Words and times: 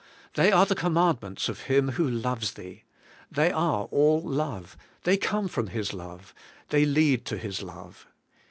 They 0.33 0.51
are 0.51 0.65
the 0.65 0.73
commandments 0.73 1.47
of 1.47 1.59
Him 1.69 1.89
who 1.89 2.09
loves 2.09 2.53
thee. 2.53 2.85
They 3.29 3.51
are 3.51 3.83
all 3.91 4.19
love, 4.23 4.75
they 5.03 5.15
come 5.15 5.47
from 5.47 5.67
His 5.67 5.93
love, 5.93 6.33
they 6.69 6.85
lead 6.85 7.23
to 7.25 7.37
His 7.37 7.61
love. 7.61 8.07